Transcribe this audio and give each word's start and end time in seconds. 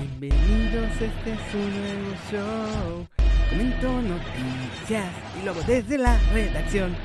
Bienvenidos, 0.00 0.90
este 0.92 1.32
es 1.32 1.54
un 1.54 1.78
nuevo 1.78 2.14
show. 2.30 3.06
Comento 3.50 4.00
noticias 4.00 5.14
y 5.38 5.44
luego 5.44 5.60
desde 5.64 5.98
la 5.98 6.18
redacción. 6.32 6.96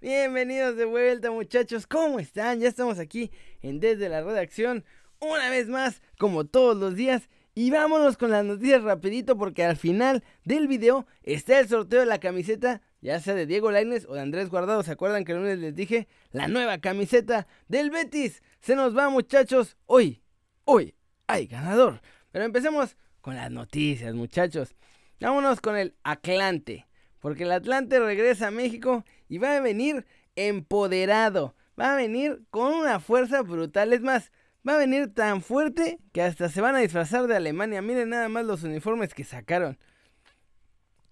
Bienvenidos 0.00 0.76
de 0.76 0.86
vuelta 0.86 1.30
muchachos, 1.30 1.86
¿cómo 1.86 2.18
están? 2.18 2.60
Ya 2.60 2.68
estamos 2.68 2.98
aquí 2.98 3.30
en 3.60 3.80
Desde 3.80 4.08
la 4.08 4.22
Redacción, 4.22 4.82
una 5.20 5.50
vez 5.50 5.68
más, 5.68 6.00
como 6.18 6.46
todos 6.46 6.74
los 6.74 6.96
días. 6.96 7.28
Y 7.54 7.70
vámonos 7.70 8.16
con 8.16 8.30
las 8.30 8.46
noticias 8.46 8.82
rapidito 8.82 9.36
porque 9.36 9.62
al 9.64 9.76
final 9.76 10.24
del 10.44 10.68
video 10.68 11.06
está 11.24 11.60
el 11.60 11.68
sorteo 11.68 12.00
de 12.00 12.06
la 12.06 12.18
camiseta, 12.18 12.80
ya 13.02 13.20
sea 13.20 13.34
de 13.34 13.44
Diego 13.44 13.70
Lainez 13.70 14.06
o 14.08 14.14
de 14.14 14.22
Andrés 14.22 14.48
Guardado. 14.48 14.82
¿Se 14.82 14.92
acuerdan 14.92 15.26
que 15.26 15.32
el 15.32 15.38
lunes 15.38 15.58
les 15.58 15.74
dije? 15.74 16.08
La 16.30 16.48
nueva 16.48 16.78
camiseta 16.78 17.46
del 17.68 17.90
Betis. 17.90 18.42
Se 18.60 18.74
nos 18.74 18.96
va 18.96 19.10
muchachos. 19.10 19.76
Hoy, 19.84 20.22
hoy 20.64 20.94
hay 21.26 21.46
ganador. 21.46 22.00
Pero 22.32 22.44
empecemos 22.44 22.96
con 23.20 23.36
las 23.36 23.50
noticias 23.50 24.14
muchachos. 24.14 24.74
Vámonos 25.20 25.60
con 25.60 25.76
el 25.76 25.94
Atlante. 26.02 26.88
Porque 27.20 27.44
el 27.44 27.52
Atlante 27.52 28.00
regresa 28.00 28.48
a 28.48 28.50
México 28.50 29.04
y 29.28 29.38
va 29.38 29.56
a 29.56 29.60
venir 29.60 30.04
empoderado. 30.34 31.54
Va 31.78 31.92
a 31.92 31.96
venir 31.96 32.42
con 32.50 32.74
una 32.74 32.98
fuerza 32.98 33.42
brutal. 33.42 33.92
Es 33.92 34.00
más, 34.00 34.32
va 34.66 34.74
a 34.74 34.78
venir 34.78 35.14
tan 35.14 35.42
fuerte 35.42 36.00
que 36.12 36.22
hasta 36.22 36.48
se 36.48 36.60
van 36.60 36.74
a 36.74 36.80
disfrazar 36.80 37.28
de 37.28 37.36
Alemania. 37.36 37.80
Miren 37.80 38.08
nada 38.08 38.28
más 38.28 38.44
los 38.44 38.64
uniformes 38.64 39.14
que 39.14 39.22
sacaron. 39.22 39.78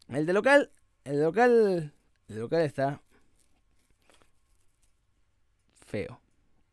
El 0.09 0.27
de 0.27 0.33
local, 0.33 0.73
el 1.05 1.19
de 1.19 1.23
local, 1.23 1.93
el 2.29 2.35
de 2.35 2.41
local 2.41 2.63
está 2.63 3.01
feo. 5.87 6.21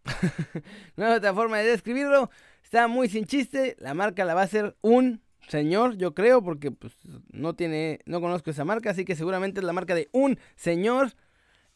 no 0.96 1.06
hay 1.06 1.14
otra 1.14 1.34
forma 1.34 1.60
de 1.60 1.70
describirlo. 1.70 2.30
Está 2.64 2.88
muy 2.88 3.10
sin 3.10 3.26
chiste. 3.26 3.76
La 3.80 3.94
marca 3.94 4.26
la 4.26 4.34
va 4.34 4.42
a 4.42 4.46
hacer 4.46 4.76
un 4.82 5.22
señor, 5.48 5.98
yo 5.98 6.14
creo, 6.14 6.44
porque 6.44 6.72
pues 6.72 6.94
no 7.32 7.56
tiene, 7.56 8.00
no 8.06 8.20
conozco 8.22 8.52
esa 8.52 8.66
marca, 8.66 8.92
así 8.92 9.06
que 9.06 9.16
seguramente 9.16 9.60
es 9.60 9.66
la 9.66 9.74
marca 9.74 9.96
de 9.96 10.10
un 10.12 10.40
señor. 10.56 11.14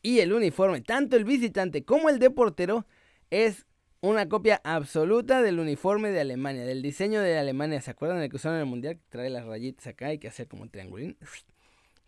Y 0.01 0.19
el 0.19 0.33
uniforme, 0.33 0.81
tanto 0.81 1.15
el 1.15 1.25
visitante 1.25 1.85
como 1.85 2.09
el 2.09 2.19
de 2.19 2.31
portero, 2.31 2.87
es 3.29 3.67
una 4.01 4.27
copia 4.27 4.59
absoluta 4.63 5.43
del 5.43 5.59
uniforme 5.59 6.09
de 6.09 6.21
Alemania, 6.21 6.65
del 6.65 6.81
diseño 6.81 7.21
de 7.21 7.37
Alemania. 7.37 7.81
¿Se 7.81 7.91
acuerdan 7.91 8.19
del 8.19 8.29
que 8.29 8.37
usaron 8.37 8.57
en 8.57 8.63
el 8.63 8.69
mundial? 8.69 8.95
Que 8.97 9.03
trae 9.09 9.29
las 9.29 9.45
rayitas 9.45 9.85
acá, 9.87 10.07
hay 10.07 10.17
que 10.17 10.27
hacer 10.27 10.47
como 10.47 10.67
triangulín. 10.67 11.17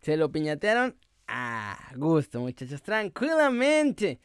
Se 0.02 0.18
lo 0.18 0.32
piñatearon 0.32 0.98
a 1.28 1.78
gusto, 1.96 2.42
muchachos, 2.42 2.82
tranquilamente. 2.82 4.20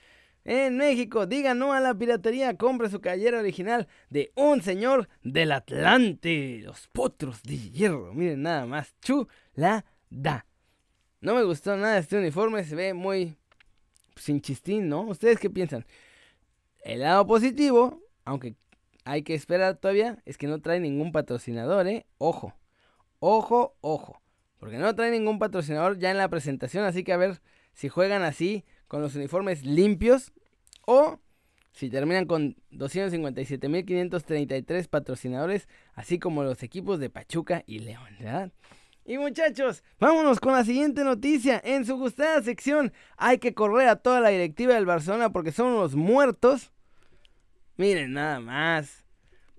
En 0.51 0.79
México, 0.79 1.27
diga 1.27 1.53
no 1.53 1.75
a 1.75 1.81
la 1.81 1.95
piratería, 1.95 2.57
compre 2.57 2.89
su 2.89 3.03
callera 3.03 3.39
original 3.39 3.87
de 4.09 4.33
un 4.35 4.63
señor 4.63 5.07
del 5.23 5.53
Atlante, 5.53 6.63
los 6.65 6.89
potros 6.89 7.43
de 7.43 7.59
hierro. 7.71 8.15
Miren 8.15 8.41
nada 8.41 8.65
más, 8.65 8.95
chulada. 9.03 9.85
No 11.21 11.35
me 11.35 11.43
gustó 11.43 11.77
nada 11.77 11.99
este 11.99 12.17
uniforme, 12.17 12.65
se 12.65 12.75
ve 12.75 12.95
muy 12.95 13.37
sin 14.17 14.41
chistín, 14.41 14.89
¿no? 14.89 15.03
¿Ustedes 15.03 15.39
qué 15.39 15.51
piensan? 15.51 15.85
El 16.83 17.01
lado 17.01 17.27
positivo, 17.27 18.01
aunque 18.25 18.57
hay 19.05 19.25
que 19.25 19.35
esperar 19.35 19.77
todavía, 19.77 20.17
es 20.25 20.39
que 20.39 20.47
no 20.47 20.63
trae 20.63 20.81
ningún 20.81 21.13
patrocinador, 21.13 21.87
¿eh? 21.89 22.07
Ojo, 22.17 22.55
ojo, 23.19 23.77
ojo. 23.83 24.23
Porque 24.57 24.79
no 24.79 24.95
trae 24.95 25.11
ningún 25.11 25.39
patrocinador 25.39 25.99
ya 25.99 26.11
en 26.11 26.17
la 26.17 26.31
presentación, 26.31 26.85
así 26.85 27.05
que 27.05 27.13
a 27.13 27.19
ver 27.19 27.43
si 27.75 27.91
juegan 27.91 28.23
así 28.23 28.65
con 28.89 29.03
los 29.03 29.15
uniformes 29.15 29.65
limpios 29.65 30.33
o 30.87 31.21
si 31.73 31.91
terminan 31.91 32.25
con 32.27 32.57
257.533 32.73 34.89
patrocinadores, 34.89 35.69
así 35.95 36.19
como 36.19 36.43
los 36.43 36.65
equipos 36.65 36.99
de 36.99 37.09
Pachuca 37.09 37.63
y 37.67 37.79
León, 37.79 38.17
¿verdad? 38.19 38.51
Y 39.05 39.17
muchachos, 39.17 39.85
vámonos 40.01 40.41
con 40.41 40.55
la 40.55 40.65
siguiente 40.65 41.05
noticia. 41.05 41.63
En 41.65 41.87
su 41.87 41.97
gustada 41.97 42.43
sección 42.43 42.93
hay 43.17 43.39
que 43.39 43.55
correr 43.55 43.89
a 43.89 43.95
toda 43.97 44.21
la 44.21 44.31
directiva 44.31 44.75
del 44.75 44.87
Barcelona 44.87 45.31
porque 45.31 45.53
son 45.53 45.69
unos 45.69 45.95
muertos. 45.95 46.73
Miren, 47.77 48.13
nada 48.13 48.41
más. 48.41 49.05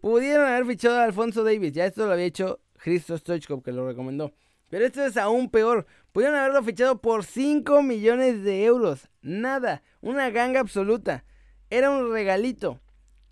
Pudieron 0.01 0.45
haber 0.45 0.66
fichado 0.66 0.97
a 0.97 1.06
Alfonso 1.06 1.41
Davis. 1.44 1.72
Ya 1.72 1.85
esto 1.85 2.06
lo 2.06 2.12
había 2.12 2.25
hecho 2.25 2.59
Christo 2.78 3.18
Stoichkov 3.18 3.63
que 3.63 3.72
lo 3.72 3.88
recomendó. 3.88 4.34
Pero 4.69 4.85
esto 4.85 5.03
es 5.03 5.18
aún 5.18 5.50
peor. 5.50 5.85
Pudieron 6.12 6.38
haberlo 6.38 6.63
fichado 6.63 7.02
por 7.02 7.25
5 7.25 7.81
millones 7.84 8.44
de 8.44 8.66
euros. 8.66 9.09
Nada. 9.22 9.84
Una 10.02 10.30
ganga 10.30 10.59
absoluta. 10.59 11.25
Era 11.69 11.90
un 11.90 12.12
regalito. 12.12 12.80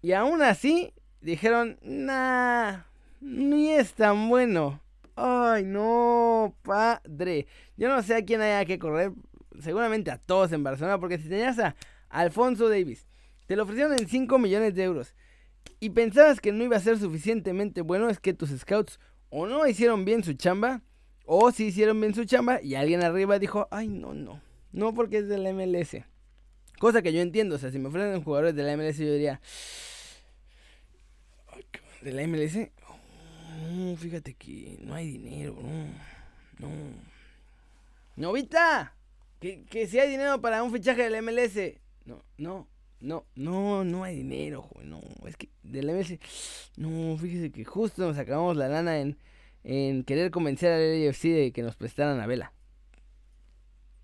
Y 0.01 0.13
aún 0.13 0.41
así 0.41 0.93
dijeron, 1.21 1.77
nah, 1.81 2.81
ni 3.21 3.71
es 3.71 3.93
tan 3.93 4.29
bueno. 4.29 4.81
Ay, 5.15 5.63
no, 5.63 6.55
padre. 6.63 7.47
Yo 7.75 7.89
no 7.89 8.01
sé 8.03 8.15
a 8.15 8.25
quién 8.25 8.41
haya 8.41 8.65
que 8.65 8.79
correr. 8.79 9.11
Seguramente 9.59 10.11
a 10.11 10.17
todos 10.17 10.51
en 10.51 10.63
Barcelona. 10.63 10.99
Porque 10.99 11.17
si 11.17 11.29
tenías 11.29 11.59
a 11.59 11.75
Alfonso 12.09 12.69
Davis, 12.69 13.07
te 13.45 13.55
lo 13.55 13.63
ofrecieron 13.63 13.93
en 13.93 14.07
5 14.07 14.39
millones 14.39 14.75
de 14.75 14.83
euros. 14.83 15.13
Y 15.79 15.91
pensabas 15.91 16.39
que 16.39 16.51
no 16.51 16.63
iba 16.63 16.77
a 16.77 16.81
ser 16.81 16.97
suficientemente 16.97 17.81
bueno. 17.81 18.09
Es 18.09 18.19
que 18.19 18.33
tus 18.33 18.49
scouts 18.49 18.99
o 19.29 19.45
no 19.45 19.67
hicieron 19.67 20.05
bien 20.05 20.23
su 20.23 20.33
chamba. 20.33 20.81
O 21.29 21.51
si 21.51 21.65
hicieron 21.65 21.99
bien 21.99 22.15
su 22.15 22.23
chamba. 22.23 22.61
Y 22.61 22.75
alguien 22.75 23.03
arriba 23.03 23.37
dijo, 23.37 23.67
ay, 23.69 23.89
no, 23.89 24.13
no. 24.13 24.41
No 24.71 24.93
porque 24.93 25.17
es 25.17 25.27
del 25.27 25.53
MLS. 25.53 25.97
Cosa 26.79 27.01
que 27.01 27.11
yo 27.11 27.21
entiendo. 27.21 27.55
O 27.55 27.59
sea, 27.59 27.69
si 27.69 27.79
me 27.79 27.89
ofrecen 27.89 28.23
jugadores 28.23 28.55
de 28.55 28.63
la 28.63 28.77
MLS, 28.77 28.97
yo 28.97 29.11
diría. 29.11 29.41
¿De 32.01 32.11
la 32.13 32.25
MLS? 32.25 32.69
Fíjate 33.99 34.35
que 34.35 34.77
no 34.81 34.95
hay 34.95 35.11
dinero, 35.11 35.57
no. 35.61 36.67
No. 36.67 36.69
Novita, 38.15 38.95
que, 39.39 39.65
que 39.65 39.85
si 39.85 39.99
hay 39.99 40.09
dinero 40.09 40.39
para 40.41 40.63
un 40.63 40.71
fichaje 40.71 41.09
del 41.09 41.21
MLS. 41.21 41.77
No, 42.05 42.23
no, 42.37 42.67
no, 43.01 43.25
no, 43.35 43.83
no 43.83 44.03
hay 44.03 44.15
dinero, 44.15 44.61
joven, 44.61 44.89
no. 44.89 45.01
Es 45.27 45.35
que 45.35 45.49
del 45.63 45.91
MLS. 45.91 46.17
No, 46.77 47.17
fíjese 47.17 47.51
que 47.51 47.65
justo 47.65 48.07
nos 48.07 48.17
acabamos 48.17 48.55
la 48.55 48.69
lana 48.69 48.99
en, 48.99 49.17
en 49.69 50.05
querer 50.05 50.31
convencer 50.31 50.71
al 50.71 50.81
LFC 50.81 51.27
de 51.27 51.51
que 51.51 51.61
nos 51.61 51.75
prestaran 51.75 52.21
a 52.21 52.25
Vela. 52.25 52.53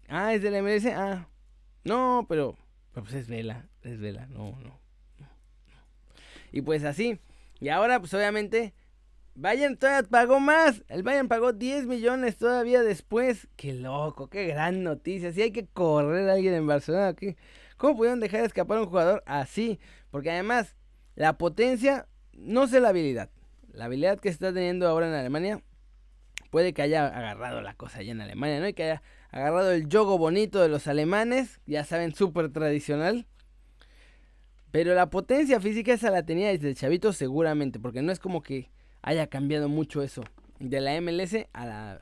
Ah, 0.09 0.33
es 0.33 0.41
del 0.41 0.61
MLS. 0.61 0.85
Ah, 0.87 1.29
no, 1.85 2.25
pero, 2.27 2.57
pues 2.93 3.13
es 3.13 3.29
Vela, 3.29 3.69
es 3.81 3.97
Vela, 3.97 4.27
no, 4.27 4.59
no. 4.61 4.77
Y 6.51 6.61
pues 6.61 6.83
así. 6.83 7.17
Y 7.61 7.69
ahora, 7.69 8.01
pues 8.01 8.13
obviamente 8.13 8.73
Bayern 9.35 9.77
todavía 9.77 10.07
pagó 10.09 10.41
más. 10.41 10.83
El 10.89 11.01
Bayern 11.01 11.29
pagó 11.29 11.53
10 11.53 11.87
millones 11.87 12.35
todavía 12.35 12.83
después. 12.83 13.47
Qué 13.55 13.73
loco, 13.73 14.27
qué 14.27 14.47
gran 14.47 14.83
noticia. 14.83 15.31
Si 15.31 15.41
hay 15.41 15.51
que 15.51 15.65
correr 15.65 16.29
a 16.29 16.33
alguien 16.33 16.55
en 16.55 16.67
Barcelona. 16.67 17.13
¿qué? 17.13 17.37
¿Cómo 17.77 17.95
pudieron 17.95 18.19
dejar 18.19 18.41
de 18.41 18.47
escapar 18.47 18.79
a 18.79 18.81
un 18.81 18.87
jugador 18.87 19.23
así? 19.25 19.79
Porque 20.11 20.29
además, 20.29 20.75
la 21.15 21.37
potencia, 21.37 22.09
no 22.33 22.67
sé 22.67 22.81
la 22.81 22.89
habilidad. 22.89 23.29
La 23.73 23.85
habilidad 23.85 24.19
que 24.19 24.29
está 24.29 24.53
teniendo 24.53 24.87
ahora 24.87 25.07
en 25.07 25.13
Alemania, 25.13 25.61
puede 26.49 26.73
que 26.73 26.83
haya 26.83 27.07
agarrado 27.07 27.61
la 27.61 27.73
cosa 27.73 27.99
allá 27.99 28.11
en 28.11 28.21
Alemania, 28.21 28.59
¿no? 28.59 28.67
Y 28.67 28.73
que 28.73 28.83
haya 28.83 29.01
agarrado 29.31 29.71
el 29.71 29.87
yogo 29.89 30.17
bonito 30.17 30.61
de 30.61 30.69
los 30.69 30.87
alemanes, 30.87 31.59
ya 31.65 31.83
saben, 31.83 32.13
súper 32.13 32.49
tradicional. 32.49 33.25
Pero 34.69 34.93
la 34.95 35.09
potencia 35.09 35.59
física 35.59 35.93
esa 35.93 36.11
la 36.11 36.23
tenía 36.23 36.49
desde 36.49 36.73
chavito 36.75 37.13
seguramente, 37.13 37.79
porque 37.79 38.01
no 38.01 38.11
es 38.11 38.19
como 38.19 38.41
que 38.41 38.69
haya 39.01 39.27
cambiado 39.27 39.69
mucho 39.69 40.01
eso. 40.01 40.23
De 40.59 40.79
la 40.79 40.99
MLS 41.01 41.47
a 41.53 41.65
la, 41.65 41.99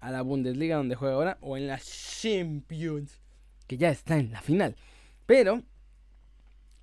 a 0.00 0.10
la 0.10 0.22
Bundesliga 0.22 0.76
donde 0.76 0.94
juega 0.94 1.14
ahora. 1.14 1.38
O 1.40 1.56
en 1.56 1.66
la 1.66 1.78
Champions. 1.80 3.20
Que 3.66 3.78
ya 3.78 3.90
está 3.90 4.18
en 4.18 4.30
la 4.32 4.42
final. 4.42 4.76
Pero 5.26 5.62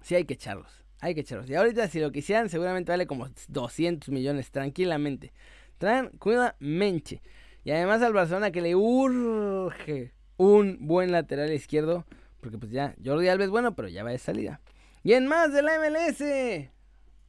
sí 0.02 0.16
hay 0.16 0.26
que 0.26 0.34
echarlos. 0.34 0.84
Hay 1.02 1.16
que 1.16 1.22
echarlos. 1.22 1.50
Y 1.50 1.56
ahorita 1.56 1.88
si 1.88 2.00
lo 2.00 2.12
quisieran 2.12 2.50
seguramente 2.50 2.92
vale 2.92 3.08
como 3.08 3.28
200 3.48 4.10
millones 4.10 4.52
tranquilamente. 4.52 5.32
Tranquilamente. 5.78 7.22
Y 7.64 7.72
además 7.72 8.02
al 8.02 8.14
Barcelona 8.14 8.52
que 8.52 8.62
le 8.62 8.76
urge 8.76 10.14
un 10.38 10.78
buen 10.82 11.12
lateral 11.12 11.54
izquierdo. 11.54 12.06
Porque 12.42 12.58
pues 12.58 12.72
ya 12.72 12.96
Jordi 13.04 13.28
Alves 13.28 13.50
bueno, 13.50 13.76
pero 13.76 13.88
ya 13.88 14.04
va 14.04 14.12
de 14.12 14.18
salida. 14.18 14.62
Y 15.04 15.14
en 15.14 15.28
más 15.28 15.54
de 15.54 15.62
la 15.62 15.80
MLS. 15.80 16.18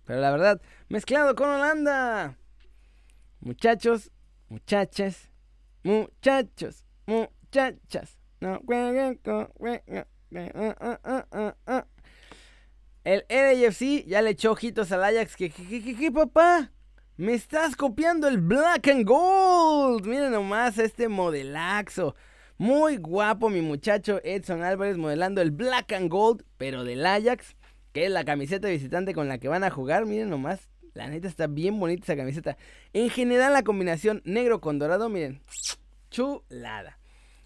Pero 0.04 0.20
la 0.20 0.30
verdad, 0.30 0.60
mezclado 0.88 1.34
con 1.36 1.48
Holanda. 1.48 2.36
Muchachos, 3.40 4.10
muchachas, 4.48 5.30
muchachos, 5.84 6.84
muchachas. 7.06 8.18
No 8.40 8.60
El 13.04 13.24
LAFC 13.28 14.04
ya 14.06 14.22
le 14.22 14.30
echó 14.30 14.52
ojitos 14.52 14.92
al 14.92 15.04
Ajax. 15.04 15.36
Que, 15.36 15.50
¿Qué, 15.50 16.10
papá? 16.12 16.70
Me 17.16 17.34
estás 17.34 17.76
copiando 17.76 18.28
el 18.28 18.38
Black 18.38 18.88
and 18.88 19.06
Gold. 19.06 20.06
Miren 20.06 20.32
nomás 20.32 20.78
este 20.78 21.08
modelaxo. 21.08 22.14
Muy 22.58 22.98
guapo 22.98 23.48
mi 23.48 23.62
muchacho 23.62 24.20
Edson 24.22 24.62
Álvarez 24.62 24.98
modelando 24.98 25.40
el 25.40 25.50
Black 25.50 25.92
and 25.92 26.10
Gold, 26.10 26.44
pero 26.58 26.84
del 26.84 27.06
Ajax 27.06 27.56
que 27.92 28.06
es 28.06 28.10
la 28.10 28.24
camiseta 28.24 28.68
visitante 28.68 29.14
con 29.14 29.28
la 29.28 29.38
que 29.38 29.48
van 29.48 29.64
a 29.64 29.70
jugar. 29.70 30.06
Miren 30.06 30.30
nomás, 30.30 30.68
La 30.94 31.08
neta 31.08 31.28
está 31.28 31.46
bien 31.46 31.78
bonita 31.78 32.02
esa 32.02 32.16
camiseta. 32.16 32.56
En 32.92 33.10
general 33.10 33.52
la 33.52 33.62
combinación 33.62 34.22
negro 34.24 34.60
con 34.60 34.78
dorado, 34.78 35.08
miren, 35.08 35.40
chulada. 36.10 36.98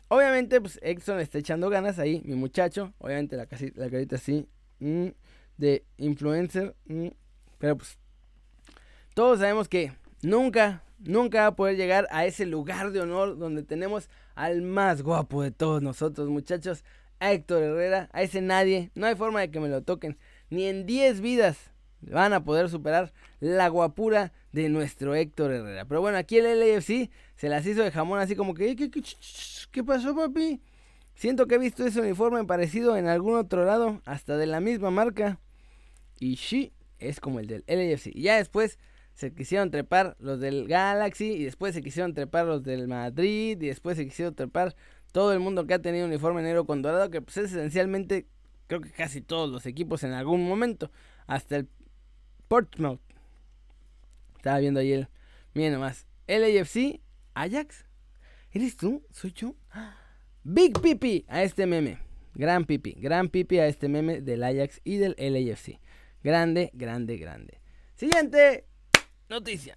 Obviamente, 0.08 0.60
pues 0.60 0.78
Exxon 0.82 1.20
está 1.20 1.38
echando 1.38 1.68
ganas 1.68 1.98
ahí, 1.98 2.22
mi 2.24 2.36
muchacho. 2.36 2.94
Obviamente 2.98 3.36
la, 3.36 3.46
la 3.74 3.90
carita 3.90 4.16
así, 4.16 4.48
mm, 4.78 5.08
de 5.56 5.84
influencer. 5.98 6.74
Mm, 6.86 7.08
pero 7.58 7.76
pues, 7.76 7.98
todos 9.14 9.38
sabemos 9.38 9.68
que 9.68 9.92
nunca, 10.22 10.82
nunca 10.98 11.42
va 11.42 11.46
a 11.48 11.56
poder 11.56 11.76
llegar 11.76 12.06
a 12.10 12.26
ese 12.26 12.46
lugar 12.46 12.92
de 12.92 13.00
honor 13.00 13.38
donde 13.38 13.62
tenemos 13.62 14.08
al 14.34 14.62
más 14.62 15.02
guapo 15.02 15.42
de 15.42 15.50
todos 15.50 15.82
nosotros, 15.82 16.28
muchachos. 16.28 16.84
A 17.20 17.32
Héctor 17.32 17.62
Herrera, 17.62 18.10
a 18.12 18.22
ese 18.22 18.40
nadie. 18.40 18.90
No 18.94 19.06
hay 19.06 19.14
forma 19.14 19.40
de 19.40 19.50
que 19.50 19.60
me 19.60 19.68
lo 19.68 19.82
toquen. 19.82 20.18
Ni 20.50 20.66
en 20.66 20.84
10 20.84 21.20
vidas 21.20 21.70
van 22.00 22.32
a 22.32 22.44
poder 22.44 22.68
superar 22.68 23.12
la 23.40 23.68
guapura 23.68 24.32
de 24.52 24.68
nuestro 24.68 25.14
Héctor 25.14 25.52
Herrera. 25.52 25.84
Pero 25.84 26.00
bueno, 26.00 26.18
aquí 26.18 26.38
el 26.38 26.60
LAFC 26.60 27.10
se 27.36 27.48
las 27.48 27.64
hizo 27.66 27.82
de 27.82 27.90
jamón 27.90 28.18
así 28.18 28.36
como 28.36 28.54
que, 28.54 28.76
¿qué, 28.76 28.90
qué 29.70 29.84
pasó 29.84 30.14
papi? 30.14 30.60
Siento 31.14 31.46
que 31.46 31.54
he 31.54 31.58
visto 31.58 31.86
ese 31.86 32.00
uniforme 32.00 32.44
parecido 32.44 32.96
en 32.96 33.06
algún 33.06 33.36
otro 33.36 33.64
lado, 33.64 34.00
hasta 34.04 34.36
de 34.36 34.46
la 34.46 34.60
misma 34.60 34.90
marca. 34.90 35.38
Y 36.18 36.36
sí, 36.36 36.72
es 36.98 37.20
como 37.20 37.40
el 37.40 37.46
del 37.46 37.64
LAFC. 37.66 38.08
Y 38.14 38.22
ya 38.22 38.36
después 38.36 38.78
se 39.14 39.32
quisieron 39.32 39.70
trepar 39.70 40.16
los 40.18 40.40
del 40.40 40.66
Galaxy, 40.66 41.32
y 41.32 41.44
después 41.44 41.74
se 41.74 41.82
quisieron 41.82 42.14
trepar 42.14 42.46
los 42.46 42.62
del 42.62 42.88
Madrid, 42.88 43.60
y 43.60 43.66
después 43.68 43.96
se 43.96 44.04
quisieron 44.04 44.34
trepar 44.34 44.74
todo 45.12 45.32
el 45.32 45.40
mundo 45.40 45.66
que 45.66 45.74
ha 45.74 45.78
tenido 45.78 46.06
uniforme 46.06 46.42
negro 46.42 46.66
con 46.66 46.82
dorado, 46.82 47.10
que 47.10 47.22
pues 47.22 47.36
es 47.36 47.52
esencialmente, 47.52 48.26
creo 48.66 48.80
que 48.80 48.90
casi 48.90 49.20
todos 49.20 49.50
los 49.50 49.66
equipos 49.66 50.02
en 50.02 50.12
algún 50.12 50.48
momento, 50.48 50.90
hasta 51.26 51.56
el 51.56 51.68
Portsmouth. 52.48 53.00
Estaba 54.36 54.58
viendo 54.58 54.80
ayer. 54.80 55.08
Miren 55.54 55.74
nomás. 55.74 56.06
LAFC, 56.26 57.00
Ajax. 57.34 57.86
¿Eres 58.52 58.76
tú? 58.76 59.02
¿Soy 59.10 59.32
yo? 59.32 59.54
Big 60.42 60.78
Pipi 60.80 61.24
a 61.28 61.42
este 61.42 61.66
meme. 61.66 61.98
Gran 62.34 62.64
Pipi. 62.64 62.92
Gran 62.92 63.28
Pipi 63.28 63.58
a 63.58 63.66
este 63.66 63.88
meme 63.88 64.20
del 64.20 64.42
Ajax 64.42 64.80
y 64.84 64.96
del 64.96 65.14
LAFC. 65.18 65.80
Grande, 66.24 66.70
grande, 66.72 67.18
grande. 67.18 67.60
Siguiente 67.96 68.64
noticia. 69.28 69.76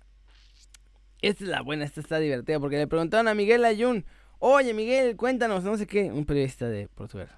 Esta 1.21 1.43
es 1.43 1.49
la 1.49 1.61
buena, 1.61 1.83
esta 1.83 1.99
está 1.99 2.19
divertida 2.19 2.57
porque 2.61 2.77
le 2.77 2.87
preguntaron 2.87 3.27
a 3.27 3.33
Miguel 3.33 3.65
Ayun. 3.65 4.05
Oye 4.39 4.73
Miguel, 4.73 5.17
cuéntanos, 5.17 5.65
no 5.65 5.75
sé 5.75 5.87
qué, 5.87 6.09
un 6.09 6.25
periodista 6.25 6.69
de 6.69 6.87
Portugal. 6.87 7.29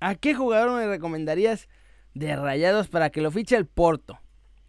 ¿A 0.00 0.16
qué 0.16 0.34
jugador 0.34 0.76
me 0.76 0.88
recomendarías 0.88 1.68
de 2.14 2.34
rayados 2.34 2.88
para 2.88 3.10
que 3.10 3.20
lo 3.20 3.30
fiche 3.30 3.54
el 3.54 3.66
Porto? 3.66 4.18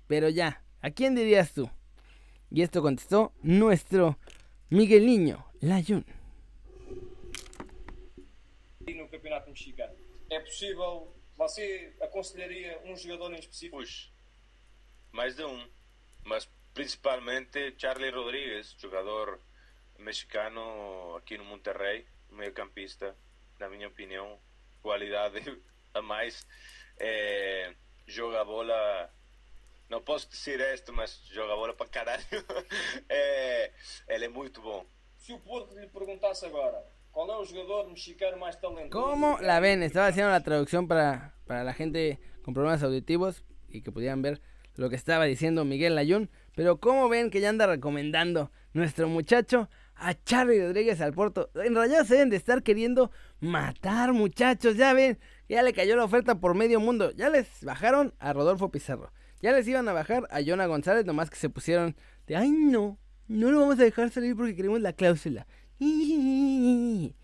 Pero 0.05 0.29
ya, 0.29 0.63
¿a 0.81 0.91
quién 0.91 1.15
dirías 1.15 1.53
tú? 1.53 1.67
Y 2.51 2.61
esto 2.61 2.83
contestó 2.83 3.33
nuestro 3.41 4.19
Layun. 4.69 6.05
No 8.87 9.07
campeonato 9.07 9.49
mexicano. 9.49 9.93
É 10.29 10.39
possível. 10.39 11.18
Você 11.39 11.95
aconselharia 12.01 12.81
um 12.83 12.97
jogador 12.97 13.31
em 13.31 13.39
específico? 13.39 13.77
Puxa, 13.77 14.09
mais 15.09 15.37
de 15.37 15.45
um. 15.45 15.69
Mas 16.25 16.49
principalmente 16.73 17.73
Charlie 17.77 18.11
Rodrigues, 18.11 18.75
jogador 18.77 19.39
mexicano 19.97 21.15
aqui 21.15 21.37
no 21.37 21.45
Monterrey, 21.45 22.05
meio-campista, 22.29 23.15
na 23.57 23.69
minha 23.69 23.87
opinião, 23.87 24.37
qualidade 24.81 25.39
a 25.95 26.01
mais. 26.01 26.45
É, 26.97 27.73
joga 28.05 28.41
a 28.41 28.43
bola 28.43 29.09
não 29.87 30.01
posso 30.01 30.27
dizer 30.27 30.59
esto, 30.59 30.91
mas 30.91 31.21
joga 31.31 31.55
bola 31.55 31.73
para 31.73 31.87
caralho. 31.87 32.23
é, 33.07 33.71
ele 34.09 34.25
é 34.25 34.29
muito 34.29 34.61
bom. 34.61 34.85
Se 35.17 35.31
o 35.31 35.39
Porto 35.39 35.73
lhe 35.73 35.87
perguntasse 35.87 36.45
agora, 36.45 36.85
¿cuál 37.11 37.29
el 37.41 37.47
jugador 37.47 38.39
más? 38.39 38.57
¿Cómo 38.91 39.37
la 39.41 39.59
ven? 39.59 39.83
Estaba 39.83 40.07
haciendo 40.07 40.31
la 40.31 40.43
traducción 40.43 40.87
para, 40.87 41.35
para 41.45 41.63
la 41.63 41.73
gente 41.73 42.19
con 42.43 42.53
problemas 42.53 42.83
auditivos 42.83 43.43
y 43.69 43.81
que 43.81 43.91
pudieran 43.91 44.21
ver 44.21 44.41
lo 44.75 44.89
que 44.89 44.95
estaba 44.95 45.25
diciendo 45.25 45.65
Miguel 45.65 45.95
Layún. 45.95 46.29
Pero 46.55 46.79
¿cómo 46.79 47.09
ven 47.09 47.29
que 47.29 47.41
ya 47.41 47.49
anda 47.49 47.67
recomendando 47.67 48.51
nuestro 48.73 49.07
muchacho 49.07 49.69
a 49.95 50.13
Charlie 50.23 50.61
Rodríguez 50.61 51.01
al 51.01 51.13
Porto? 51.13 51.49
En 51.55 51.75
se 52.05 52.13
deben 52.13 52.29
de 52.29 52.37
estar 52.37 52.63
queriendo 52.63 53.11
matar, 53.39 54.13
muchachos. 54.13 54.77
Ya 54.77 54.93
ven, 54.93 55.19
ya 55.47 55.61
le 55.63 55.73
cayó 55.73 55.95
la 55.95 56.05
oferta 56.05 56.35
por 56.39 56.55
medio 56.55 56.79
mundo. 56.79 57.11
Ya 57.11 57.29
les 57.29 57.47
bajaron 57.63 58.13
a 58.19 58.33
Rodolfo 58.33 58.71
Pizarro. 58.71 59.11
Ya 59.41 59.51
les 59.51 59.67
iban 59.67 59.87
a 59.87 59.93
bajar 59.93 60.27
a 60.31 60.41
Jonah 60.41 60.65
González, 60.65 61.05
nomás 61.05 61.29
que 61.29 61.37
se 61.37 61.49
pusieron 61.49 61.95
de, 62.27 62.35
ay 62.35 62.49
no, 62.49 62.99
no 63.27 63.51
lo 63.51 63.59
vamos 63.59 63.79
a 63.79 63.83
dejar 63.83 64.09
salir 64.09 64.35
porque 64.35 64.55
queremos 64.55 64.81
la 64.81 64.93
cláusula. 64.93 65.47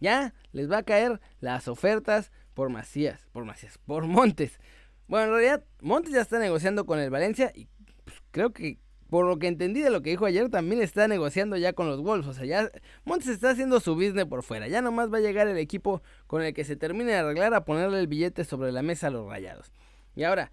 Ya 0.00 0.34
les 0.52 0.70
va 0.70 0.78
a 0.78 0.82
caer 0.82 1.20
las 1.40 1.66
ofertas 1.66 2.30
por 2.52 2.68
Macías, 2.68 3.26
por 3.32 3.44
Macías, 3.44 3.78
por 3.78 4.04
Montes. 4.06 4.60
Bueno, 5.08 5.26
en 5.26 5.30
realidad, 5.30 5.64
Montes 5.80 6.12
ya 6.12 6.20
está 6.20 6.38
negociando 6.38 6.84
con 6.84 6.98
el 6.98 7.08
Valencia 7.08 7.52
y 7.54 7.68
pues, 8.04 8.22
creo 8.30 8.52
que 8.52 8.78
por 9.08 9.26
lo 9.26 9.38
que 9.38 9.46
entendí 9.46 9.80
de 9.80 9.90
lo 9.90 10.02
que 10.02 10.10
dijo 10.10 10.26
ayer, 10.26 10.48
también 10.50 10.82
está 10.82 11.06
negociando 11.08 11.56
ya 11.56 11.72
con 11.72 11.86
los 11.86 12.02
Wolves. 12.02 12.26
O 12.26 12.32
sea, 12.32 12.44
ya 12.44 12.70
Montes 13.04 13.28
está 13.28 13.50
haciendo 13.50 13.78
su 13.80 13.94
business 13.94 14.24
por 14.24 14.42
fuera. 14.42 14.66
Ya 14.66 14.82
nomás 14.82 15.12
va 15.12 15.18
a 15.18 15.20
llegar 15.20 15.46
el 15.46 15.58
equipo 15.58 16.02
con 16.26 16.42
el 16.42 16.52
que 16.52 16.64
se 16.64 16.76
termine 16.76 17.12
de 17.12 17.18
arreglar 17.18 17.54
a 17.54 17.64
ponerle 17.64 18.00
el 18.00 18.06
billete 18.06 18.44
sobre 18.44 18.72
la 18.72 18.82
mesa 18.82 19.06
a 19.06 19.10
los 19.10 19.28
rayados. 19.28 19.72
Y 20.16 20.24
ahora, 20.24 20.50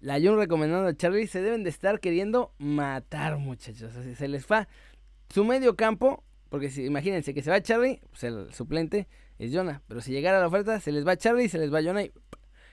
la 0.00 0.20
Jun 0.20 0.36
recomendando 0.36 0.88
a 0.88 0.96
Charlie, 0.96 1.28
se 1.28 1.42
deben 1.42 1.62
de 1.62 1.70
estar 1.70 2.00
queriendo 2.00 2.52
matar, 2.58 3.38
muchachos. 3.38 3.92
se 3.92 4.28
les 4.28 4.46
va 4.46 4.68
su 5.32 5.44
medio 5.44 5.76
campo, 5.76 6.24
porque 6.48 6.70
si, 6.70 6.84
imagínense 6.84 7.34
que 7.34 7.42
se 7.42 7.50
va 7.50 7.60
Charlie, 7.60 8.00
pues 8.10 8.24
el 8.24 8.52
suplente 8.52 9.08
es 9.38 9.52
Jonah. 9.54 9.82
Pero 9.88 10.00
si 10.00 10.12
llegara 10.12 10.40
la 10.40 10.46
oferta, 10.46 10.80
se 10.80 10.92
les 10.92 11.06
va 11.06 11.16
Charlie, 11.16 11.48
se 11.48 11.58
les 11.58 11.72
va 11.72 11.82
Jonah 11.82 12.02
y, 12.02 12.12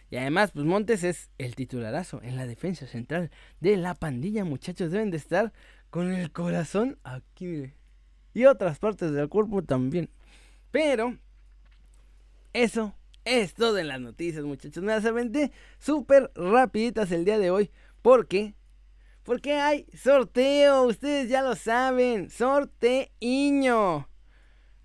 y 0.09 0.17
además, 0.17 0.51
pues 0.51 0.65
Montes 0.65 1.03
es 1.03 1.31
el 1.39 1.55
titularazo 1.55 2.21
en 2.21 2.35
la 2.35 2.45
defensa 2.45 2.85
central 2.85 3.31
de 3.59 3.77
la 3.77 3.95
pandilla, 3.95 4.45
muchachos. 4.45 4.91
Deben 4.91 5.09
de 5.09 5.17
estar 5.17 5.53
con 5.89 6.11
el 6.11 6.31
corazón 6.31 6.99
aquí. 7.03 7.73
Y 8.33 8.45
otras 8.45 8.79
partes 8.79 9.11
del 9.11 9.29
cuerpo 9.29 9.63
también. 9.63 10.09
Pero, 10.71 11.17
eso 12.53 12.95
es 13.25 13.53
todo 13.53 13.77
en 13.79 13.87
las 13.87 14.01
noticias, 14.01 14.43
muchachos. 14.43 14.83
Me 14.83 14.93
las 14.93 15.05
aventé 15.05 15.51
súper 15.79 16.31
rapiditas 16.35 17.11
el 17.11 17.25
día 17.25 17.39
de 17.39 17.51
hoy. 17.51 17.71
¿Por 18.01 18.27
qué? 18.27 18.53
Porque 19.23 19.53
hay 19.53 19.87
sorteo. 19.93 20.83
Ustedes 20.83 21.29
ya 21.29 21.41
lo 21.41 21.55
saben. 21.55 22.29
Sorteíño. 22.29 24.07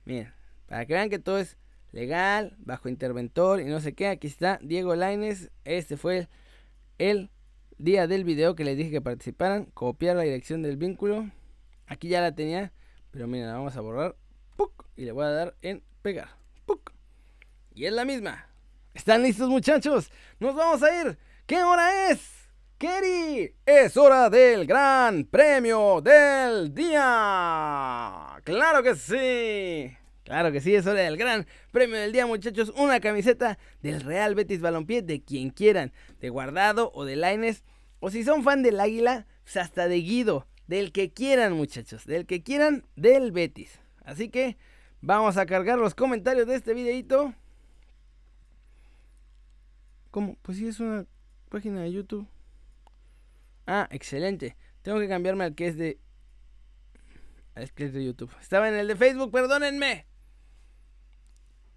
Miren, 0.05 0.33
para 0.67 0.87
que 0.87 0.95
vean 0.95 1.11
que 1.11 1.19
todo 1.19 1.39
es 1.39 1.57
legal, 1.93 2.57
bajo 2.59 2.89
interventor 2.89 3.61
y 3.61 3.65
no 3.65 3.81
sé 3.81 3.95
qué. 3.95 4.09
Aquí 4.09 4.27
está 4.27 4.59
Diego 4.63 4.95
Laines. 4.95 5.51
Este 5.65 5.97
fue 5.97 6.29
el, 6.99 7.31
día 7.79 8.07
del 8.07 8.25
video 8.25 8.55
que 8.55 8.65
les 8.65 8.77
dije 8.77 8.91
que 8.91 9.01
participaran. 9.01 9.67
Copiar 9.67 10.17
la 10.17 10.23
dirección 10.23 10.63
del 10.63 10.77
vínculo. 10.77 11.31
Aquí 11.87 12.09
ya 12.09 12.21
la 12.21 12.35
tenía. 12.35 12.73
Pero 13.11 13.27
miren, 13.27 13.49
la 13.49 13.55
vamos 13.55 13.77
a 13.77 13.81
borrar. 13.81 14.17
Y 14.97 15.05
le 15.05 15.13
voy 15.13 15.25
a 15.25 15.31
dar 15.31 15.57
en 15.63 15.83
pegar. 16.03 16.29
Y 17.75 17.87
es 17.87 17.93
la 17.93 18.05
misma. 18.05 18.49
¿Están 18.93 19.23
listos 19.23 19.49
muchachos? 19.49 20.11
Nos 20.41 20.57
vamos 20.57 20.83
a 20.83 21.01
ir. 21.01 21.17
¿Qué 21.47 21.63
hora 21.63 22.11
es? 22.11 22.38
Kerry, 22.79 23.57
es 23.67 23.97
hora 23.97 24.31
del 24.31 24.65
gran 24.65 25.25
premio 25.25 26.01
del 26.01 26.73
día. 26.73 28.41
Claro 28.45 28.85
que 28.85 28.95
sí. 28.95 29.97
Claro 30.23 30.53
que 30.53 30.61
sí, 30.61 30.77
es 30.77 30.87
hora 30.87 31.01
del 31.01 31.17
gran 31.17 31.45
premio 31.73 31.97
del 31.97 32.13
día, 32.13 32.25
muchachos. 32.25 32.73
Una 32.77 33.01
camiseta 33.01 33.59
del 33.83 34.01
Real 34.03 34.37
Betis 34.37 34.61
Balompié 34.61 35.03
de 35.03 35.21
quien 35.25 35.51
quieran, 35.51 35.93
de 36.21 36.31
Guardado 36.31 36.93
o 36.95 37.05
de 37.05 37.17
Laines. 37.17 37.65
O 37.99 38.11
si 38.11 38.23
son 38.23 38.45
fan 38.45 38.63
del 38.63 38.79
Águila, 38.79 39.27
pues 39.43 39.57
hasta 39.57 39.89
de 39.89 39.97
Guido. 39.97 40.47
Del 40.69 40.93
que 40.93 41.11
quieran, 41.13 41.55
muchachos. 41.55 42.07
Del 42.07 42.27
que 42.27 42.45
quieran, 42.45 42.87
del 42.95 43.33
Betis. 43.33 43.81
Así 44.05 44.29
que 44.29 44.57
vamos 45.01 45.37
a 45.37 45.47
cargar 45.47 45.81
los 45.81 45.97
comentarios 45.97 46.47
de 46.47 46.55
este 46.55 46.75
videito. 46.75 47.35
¿Cómo? 50.13 50.37
Pues 50.43 50.59
sí, 50.59 50.69
es 50.69 50.79
una 50.79 51.07
página 51.49 51.83
de 51.83 51.91
YouTube. 51.91 52.29
Ah, 53.71 53.87
excelente. 53.91 54.57
Tengo 54.81 54.99
que 54.99 55.09
cambiarme 55.09 55.45
al 55.45 55.55
que 55.55 55.67
es 55.67 55.77
de. 55.77 56.01
Al 57.55 57.71
que 57.75 57.91
de 57.91 58.03
YouTube. 58.03 58.35
Estaba 58.41 58.67
en 58.67 58.75
el 58.75 58.89
de 58.89 58.97
Facebook, 58.97 59.31
perdónenme. 59.31 60.07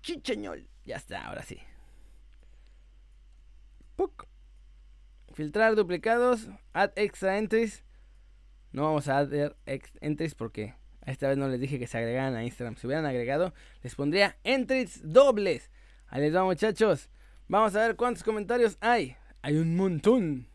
Chicheñol. 0.02 0.70
Ya 0.86 0.96
está, 0.96 1.26
ahora 1.26 1.44
sí. 1.44 1.60
Puc. 3.98 4.26
Filtrar 5.34 5.76
duplicados. 5.76 6.48
Add 6.72 6.94
extra 6.96 7.38
entries. 7.38 7.84
No 8.72 8.84
vamos 8.84 9.10
a 9.10 9.18
add 9.18 9.54
entries 9.66 10.34
porque 10.34 10.76
esta 11.06 11.28
vez 11.28 11.38
no 11.38 11.50
les 11.50 11.60
dije 11.60 11.78
que 11.78 11.88
se 11.88 11.98
agregaran 11.98 12.36
a 12.36 12.46
Instagram. 12.46 12.78
Si 12.78 12.88
hubieran 12.88 13.06
agregado, 13.06 13.54
les 13.84 13.96
pondría 13.96 14.38
entries 14.46 15.02
dobles. 15.04 15.72
Ahí 16.08 16.22
les 16.22 16.34
va, 16.34 16.46
muchachos. 16.46 17.10
Vamos 17.50 17.76
a 17.76 17.82
ver 17.82 17.98
cuántos 17.98 18.24
comentarios 18.24 18.78
hay. 18.80 19.18
Hay 19.42 19.58
un 19.58 19.76
montón. 19.76 20.51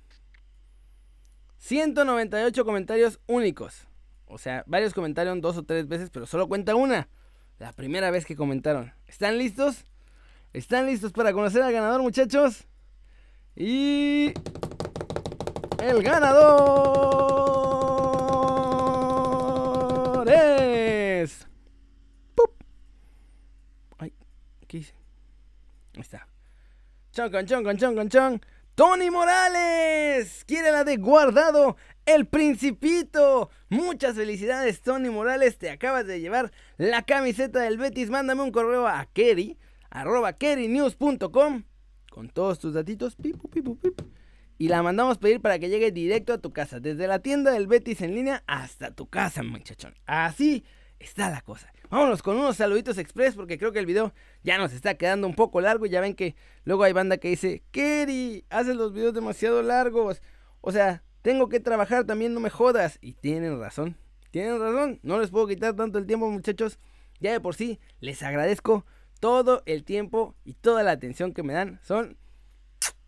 198 1.58 2.64
comentarios 2.64 3.20
únicos. 3.26 3.86
O 4.26 4.38
sea, 4.38 4.64
varios 4.66 4.94
comentaron 4.94 5.40
dos 5.40 5.56
o 5.56 5.64
tres 5.64 5.88
veces, 5.88 6.10
pero 6.10 6.26
solo 6.26 6.48
cuenta 6.48 6.75
una. 6.75 7.08
La 7.58 7.72
primera 7.72 8.10
vez 8.10 8.26
que 8.26 8.36
comentaron. 8.36 8.92
¿Están 9.06 9.38
listos? 9.38 9.84
¿Están 10.52 10.86
listos 10.86 11.12
para 11.12 11.32
conocer 11.32 11.62
al 11.62 11.72
ganador, 11.72 12.02
muchachos? 12.02 12.66
Y... 13.54 14.32
El 15.80 16.02
ganador 16.02 16.46
es... 20.28 21.46
¡Pup! 22.34 22.50
Ay, 23.98 24.12
¿qué 24.66 24.78
hice? 24.78 24.94
Ahí 25.94 26.00
está. 26.00 26.26
Chon, 27.12 27.30
con 27.30 27.46
chon, 27.46 27.62
con 27.64 27.76
chon, 27.76 27.94
con 27.94 28.08
chon. 28.08 28.40
Tony 28.76 29.11
Morales 29.11 30.45
quiere 30.47 30.71
la 30.71 30.85
de 30.85 30.99
guardado. 30.99 31.78
El 32.04 32.26
Principito. 32.26 33.49
Muchas 33.71 34.16
felicidades, 34.16 34.83
Tony 34.83 35.09
Morales. 35.09 35.56
Te 35.56 35.71
acabas 35.71 36.06
de 36.06 36.21
llevar 36.21 36.52
la 36.76 37.00
camiseta 37.00 37.61
del 37.61 37.78
Betis. 37.78 38.11
Mándame 38.11 38.42
un 38.42 38.50
correo 38.50 38.87
a 38.87 39.06
Kerry, 39.14 39.56
arroba 39.88 40.35
kerrynews.com 40.35 41.64
con 42.11 42.28
todos 42.28 42.59
tus 42.59 42.75
datitos. 42.75 43.16
Pipu, 43.16 43.49
pipu, 43.49 43.78
pipu, 43.78 44.11
y 44.59 44.68
la 44.68 44.83
mandamos 44.83 45.16
pedir 45.16 45.40
para 45.40 45.59
que 45.59 45.71
llegue 45.71 45.90
directo 45.90 46.35
a 46.35 46.38
tu 46.38 46.52
casa. 46.52 46.78
Desde 46.78 47.06
la 47.06 47.21
tienda 47.21 47.52
del 47.52 47.68
Betis 47.68 48.02
en 48.02 48.14
línea 48.14 48.45
hasta 48.47 48.90
tu 48.90 49.09
casa, 49.09 49.42
muchachón. 49.42 49.95
Así 50.04 50.66
está 50.99 51.30
la 51.30 51.40
cosa. 51.40 51.73
Vámonos 51.90 52.22
con 52.22 52.36
unos 52.36 52.56
saluditos 52.56 52.98
express 52.98 53.34
porque 53.34 53.58
creo 53.58 53.72
que 53.72 53.78
el 53.78 53.86
video 53.86 54.12
ya 54.42 54.58
nos 54.58 54.72
está 54.72 54.94
quedando 54.94 55.26
un 55.26 55.34
poco 55.34 55.60
largo. 55.60 55.86
Y 55.86 55.90
ya 55.90 56.00
ven 56.00 56.14
que 56.14 56.34
luego 56.64 56.82
hay 56.82 56.92
banda 56.92 57.18
que 57.18 57.28
dice, 57.28 57.62
Kerry, 57.70 58.44
haces 58.50 58.76
los 58.76 58.92
videos 58.92 59.14
demasiado 59.14 59.62
largos. 59.62 60.20
O 60.60 60.72
sea, 60.72 61.02
tengo 61.22 61.48
que 61.48 61.60
trabajar 61.60 62.04
también, 62.04 62.34
no 62.34 62.40
me 62.40 62.50
jodas. 62.50 62.98
Y 63.00 63.12
tienen 63.12 63.60
razón, 63.60 63.96
tienen 64.30 64.60
razón. 64.60 65.00
No 65.02 65.18
les 65.20 65.30
puedo 65.30 65.46
quitar 65.46 65.74
tanto 65.74 65.98
el 65.98 66.06
tiempo, 66.06 66.28
muchachos. 66.30 66.78
Ya 67.20 67.32
de 67.32 67.40
por 67.40 67.54
sí, 67.54 67.80
les 68.00 68.22
agradezco 68.22 68.84
todo 69.20 69.62
el 69.66 69.84
tiempo 69.84 70.34
y 70.44 70.54
toda 70.54 70.82
la 70.82 70.92
atención 70.92 71.32
que 71.32 71.42
me 71.42 71.52
dan. 71.52 71.80
Son 71.82 72.16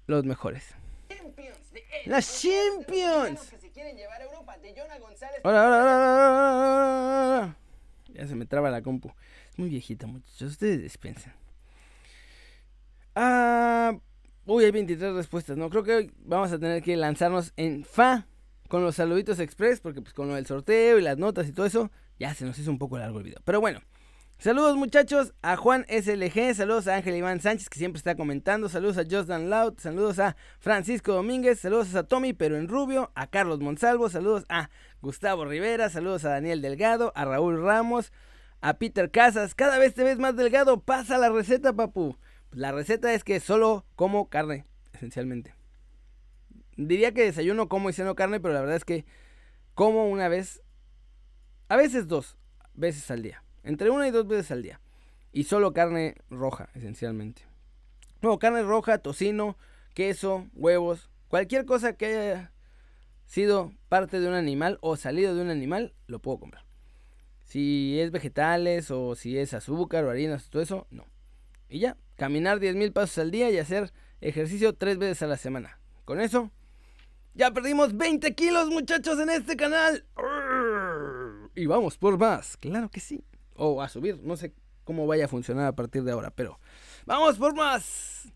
los 0.06 0.25
mejores. 0.25 0.75
Las 2.06 2.42
Champions. 2.42 3.52
Hola, 5.44 5.66
hola, 5.66 5.76
hola, 7.42 7.58
Ya 8.19 8.27
se 8.27 8.35
me 8.35 8.47
traba 8.47 8.69
la 8.71 8.83
compu. 8.83 9.13
Es 9.51 9.59
muy 9.59 9.69
viejita, 9.69 10.09
muchachos. 10.09 10.53
Ustedes 10.53 10.83
dispensen. 10.83 11.33
Ah. 13.15 13.97
Uy, 14.45 14.65
hay 14.65 14.73
23 14.73 15.15
respuestas. 15.15 15.57
No, 15.57 15.71
creo 15.71 15.85
que 15.85 16.11
vamos 16.25 16.51
a 16.51 16.59
tener 16.59 16.83
que 16.83 16.97
lanzarnos 16.97 17.53
en 17.57 17.85
fa 17.85 18.27
con 18.69 18.83
los 18.83 18.97
saluditos 18.97 19.39
express. 19.39 19.81
Porque 19.81 20.03
pues 20.03 20.15
con 20.15 20.27
lo 20.27 20.35
del 20.35 20.47
sorteo 20.47 20.99
y 20.99 21.03
las 21.03 21.17
notas 21.17 21.47
y 21.49 21.53
todo 21.53 21.67
eso. 21.67 21.93
Ya 22.19 22.35
se 22.35 22.45
nos 22.45 22.59
hizo 22.59 22.73
un 22.73 22.79
poco 22.79 22.99
largo 22.99 23.19
el 23.19 23.25
video. 23.25 23.41
Pero 23.45 23.61
bueno. 23.61 23.81
Saludos 24.40 24.76
muchachos 24.76 25.35
a 25.42 25.57
Juan 25.57 25.85
SLG, 25.88 26.54
saludos 26.54 26.87
a 26.87 26.95
Ángel 26.95 27.16
Iván 27.16 27.40
Sánchez 27.40 27.68
que 27.68 27.80
siempre 27.80 27.99
está 27.99 28.14
comentando, 28.14 28.68
saludos 28.68 28.97
a 28.97 29.02
Josdan 29.02 29.50
Loud, 29.50 29.80
saludos 29.80 30.21
a 30.21 30.37
Francisco 30.61 31.12
Domínguez, 31.12 31.59
saludos 31.59 31.92
a 31.97 32.04
Tommy 32.04 32.35
pero 32.35 32.57
en 32.57 32.68
rubio, 32.68 33.11
a 33.16 33.26
Carlos 33.26 33.59
Monsalvo, 33.59 34.09
saludos 34.09 34.45
a 34.49 34.71
Gustavo 35.02 35.45
Rivera, 35.45 35.90
saludos 35.90 36.25
a 36.25 36.28
Daniel 36.28 36.62
Delgado, 36.62 37.12
a 37.16 37.25
Raúl 37.25 37.61
Ramos, 37.61 38.12
a 38.61 38.75
Peter 38.75 39.11
Casas, 39.11 39.57
cada 39.57 39.76
vez 39.76 39.95
te 39.95 40.04
ves 40.04 40.21
más 40.21 40.37
delgado, 40.37 40.83
pasa 40.83 41.18
la 41.18 41.30
receta 41.30 41.73
papu. 41.73 42.16
La 42.52 42.71
receta 42.71 43.12
es 43.14 43.25
que 43.25 43.40
solo 43.40 43.87
como 43.97 44.28
carne, 44.28 44.66
esencialmente. 44.92 45.57
Diría 46.76 47.12
que 47.12 47.25
desayuno, 47.25 47.68
como 47.68 47.90
y 47.90 47.92
ceno 47.92 48.14
carne, 48.14 48.38
pero 48.38 48.54
la 48.54 48.61
verdad 48.61 48.76
es 48.76 48.85
que 48.85 49.04
como 49.75 50.09
una 50.09 50.28
vez, 50.28 50.62
a 51.68 51.75
veces 51.75 52.07
dos 52.07 52.37
veces 52.75 53.11
al 53.11 53.23
día. 53.25 53.42
Entre 53.62 53.91
una 53.91 54.09
y 54.09 54.11
dos 54.11 54.27
veces 54.27 54.50
al 54.50 54.62
día. 54.62 54.81
Y 55.33 55.45
solo 55.45 55.73
carne 55.73 56.17
roja, 56.31 56.71
esencialmente. 56.75 57.43
No, 58.23 58.38
carne 58.38 58.62
roja, 58.62 58.99
tocino, 58.99 59.57
queso, 59.95 60.47
huevos, 60.55 61.11
cualquier 61.29 61.65
cosa 61.65 61.93
que 61.93 62.07
haya 62.07 62.53
sido 63.27 63.73
parte 63.88 64.21
de 64.21 64.29
un 64.29 64.35
animal 64.35 64.79
o 64.81 64.97
salido 64.97 65.35
de 65.35 65.43
un 65.43 65.50
animal, 65.50 65.95
lo 66.07 66.19
puedo 66.19 66.41
comprar. 66.41 66.65
Si 67.45 68.00
es 68.00 68.11
vegetales 68.11 68.91
o 68.91 69.15
si 69.15 69.38
es 69.38 69.55
azúcar 69.55 70.05
o 70.05 70.11
harinas, 70.11 70.50
todo 70.50 70.62
eso, 70.62 70.87
no. 70.91 71.05
Y 71.69 71.81
ya, 71.81 71.97
caminar 72.17 72.59
10.000 72.59 72.93
pasos 72.93 73.19
al 73.19 73.31
día 73.31 73.50
y 73.50 73.59
hacer 73.59 73.93
ejercicio 74.21 74.75
tres 74.75 74.99
veces 74.99 75.23
a 75.23 75.27
la 75.27 75.37
semana. 75.37 75.79
Con 76.05 76.21
eso, 76.21 76.50
ya 77.35 77.50
perdimos 77.53 77.97
20 77.97 78.35
kilos 78.35 78.69
muchachos 78.71 79.19
en 79.21 79.31
este 79.31 79.57
canal. 79.57 80.05
Y 81.55 81.67
vamos 81.67 81.99
por 81.99 82.19
más, 82.19 82.57
claro 82.57 82.91
que 82.91 83.00
sí 83.00 83.23
o 83.59 83.83
a 83.83 83.88
subir. 83.88 84.19
No 84.23 84.37
sé 84.37 84.55
cómo 84.85 85.07
vaya 85.07 85.27
a 85.27 85.29
funcionar 85.29 85.67
a 85.67 85.73
partir 85.73 86.03
de 86.05 86.12
ahora, 86.12 86.31
pero 86.31 86.59
vamos 87.05 87.37
por 87.37 87.55
más. 87.55 88.33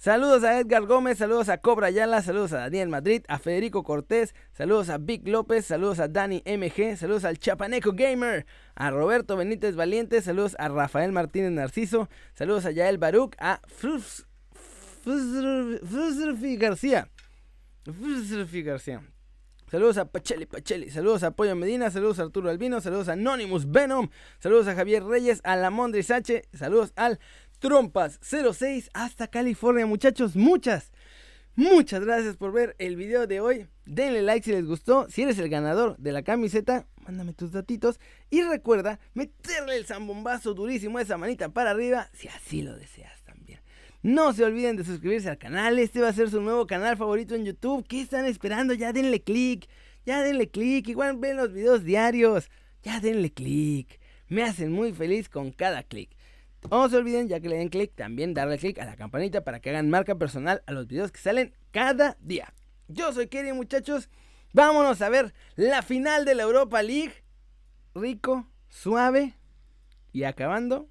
Saludos 0.00 0.44
a 0.44 0.58
Edgar 0.58 0.86
Gómez, 0.86 1.18
saludos 1.18 1.50
a 1.50 1.58
Cobra 1.58 1.88
Ayala, 1.88 2.22
saludos 2.22 2.54
a 2.54 2.60
Daniel 2.60 2.88
Madrid, 2.88 3.22
a 3.28 3.38
Federico 3.38 3.82
Cortés, 3.82 4.34
saludos 4.50 4.88
a 4.88 4.96
Vic 4.96 5.28
López, 5.28 5.66
saludos 5.66 6.00
a 6.00 6.08
Dani 6.08 6.42
MG, 6.46 6.96
saludos 6.96 7.26
al 7.26 7.38
Chapaneco 7.38 7.92
Gamer, 7.92 8.46
a 8.74 8.90
Roberto 8.90 9.36
Benítez 9.36 9.76
Valiente, 9.76 10.22
saludos 10.22 10.56
a 10.58 10.70
Rafael 10.70 11.12
Martínez 11.12 11.50
Narciso, 11.50 12.08
saludos 12.32 12.64
a 12.64 12.70
Yael 12.70 12.96
Baruch, 12.96 13.36
a 13.38 13.60
Frusfi 13.66 14.24
García. 16.56 17.10
García. 17.84 19.02
Saludos 19.70 19.98
a 19.98 20.04
Pacheli 20.06 20.46
Pacheli, 20.46 20.90
saludos 20.90 21.22
a 21.22 21.30
Pollo 21.30 21.54
Medina, 21.54 21.92
saludos 21.92 22.18
a 22.18 22.22
Arturo 22.22 22.50
Albino, 22.50 22.80
saludos 22.80 23.08
a 23.08 23.12
Anonymous 23.12 23.70
Venom, 23.70 24.08
saludos 24.40 24.66
a 24.66 24.74
Javier 24.74 25.04
Reyes, 25.04 25.40
a 25.44 25.54
la 25.54 25.70
Mondris 25.70 26.10
H, 26.10 26.42
saludos 26.52 26.92
al 26.96 27.20
Trompas 27.60 28.18
06 28.20 28.90
hasta 28.94 29.28
California, 29.28 29.86
muchachos, 29.86 30.34
muchas, 30.34 30.90
muchas 31.54 32.04
gracias 32.04 32.36
por 32.36 32.50
ver 32.50 32.74
el 32.80 32.96
video 32.96 33.28
de 33.28 33.40
hoy. 33.40 33.68
Denle 33.86 34.22
like 34.22 34.44
si 34.44 34.50
les 34.50 34.66
gustó, 34.66 35.08
si 35.08 35.22
eres 35.22 35.38
el 35.38 35.48
ganador 35.48 35.96
de 35.98 36.10
la 36.10 36.22
camiseta, 36.22 36.88
mándame 37.06 37.32
tus 37.32 37.52
datitos. 37.52 38.00
Y 38.28 38.42
recuerda 38.42 38.98
meterle 39.14 39.76
el 39.76 39.86
zambombazo 39.86 40.52
durísimo 40.52 40.98
a 40.98 41.02
esa 41.02 41.16
manita 41.16 41.50
para 41.50 41.70
arriba 41.70 42.08
si 42.12 42.26
así 42.26 42.62
lo 42.62 42.74
deseas. 42.76 43.19
No 44.02 44.32
se 44.32 44.44
olviden 44.44 44.76
de 44.76 44.84
suscribirse 44.84 45.28
al 45.28 45.38
canal. 45.38 45.78
Este 45.78 46.00
va 46.00 46.08
a 46.08 46.12
ser 46.12 46.30
su 46.30 46.40
nuevo 46.40 46.66
canal 46.66 46.96
favorito 46.96 47.34
en 47.34 47.44
YouTube. 47.44 47.86
¿Qué 47.86 48.00
están 48.00 48.24
esperando? 48.24 48.72
Ya 48.72 48.92
denle 48.92 49.22
click. 49.22 49.68
Ya 50.06 50.22
denle 50.22 50.48
click. 50.48 50.88
Igual 50.88 51.18
ven 51.18 51.36
los 51.36 51.52
videos 51.52 51.84
diarios. 51.84 52.50
Ya 52.82 53.00
denle 53.00 53.30
click. 53.30 54.00
Me 54.28 54.42
hacen 54.42 54.72
muy 54.72 54.94
feliz 54.94 55.28
con 55.28 55.50
cada 55.50 55.82
click. 55.82 56.10
No 56.70 56.88
se 56.88 56.96
olviden, 56.96 57.28
ya 57.28 57.40
que 57.40 57.48
le 57.48 57.56
den 57.56 57.68
click, 57.68 57.94
también 57.94 58.34
darle 58.34 58.58
click 58.58 58.78
a 58.78 58.84
la 58.84 58.96
campanita 58.96 59.42
para 59.44 59.60
que 59.60 59.70
hagan 59.70 59.88
marca 59.88 60.14
personal 60.16 60.62
a 60.66 60.72
los 60.72 60.86
videos 60.86 61.10
que 61.10 61.20
salen 61.20 61.54
cada 61.70 62.16
día. 62.20 62.52
Yo 62.88 63.12
soy 63.12 63.28
Kerry, 63.28 63.52
muchachos. 63.52 64.10
Vámonos 64.52 65.00
a 65.00 65.08
ver 65.08 65.32
la 65.56 65.82
final 65.82 66.24
de 66.24 66.34
la 66.34 66.42
Europa 66.42 66.82
League. 66.82 67.24
Rico, 67.94 68.46
suave. 68.68 69.36
Y 70.12 70.24
acabando, 70.24 70.88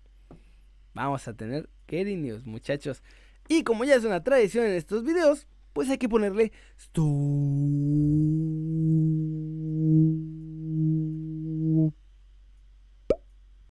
vamos 0.94 1.28
a 1.28 1.34
tener 1.34 1.70
News, 1.92 2.46
muchachos. 2.46 3.02
Y 3.48 3.64
como 3.64 3.84
ya 3.84 3.96
es 3.96 4.04
una 4.04 4.24
tradición 4.24 4.66
en 4.66 4.74
estos 4.74 5.04
videos, 5.04 5.48
pues 5.74 5.90
hay 5.90 5.98
que 5.98 6.10
ponerle... 6.10 6.52